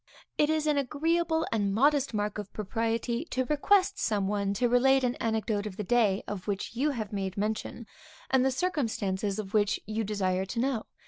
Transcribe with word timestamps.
It 0.35 0.49
is 0.49 0.65
an 0.65 0.79
agreeable 0.79 1.45
and 1.51 1.71
modest 1.75 2.11
mark 2.11 2.39
of 2.39 2.51
propriety 2.53 3.23
to 3.25 3.45
request 3.45 3.99
some 3.99 4.27
one 4.27 4.51
to 4.55 4.67
relate 4.67 5.03
an 5.03 5.13
anecdote 5.17 5.67
of 5.67 5.77
the 5.77 5.83
day, 5.83 6.23
of 6.27 6.47
which 6.47 6.75
you 6.75 6.89
have 6.89 7.13
made 7.13 7.37
mention, 7.37 7.85
and 8.31 8.43
the 8.43 8.49
circumstances 8.49 9.37
of 9.37 9.53
which 9.53 9.79
you 9.85 10.03
desire 10.03 10.45
to 10.47 10.59
know. 10.59 10.85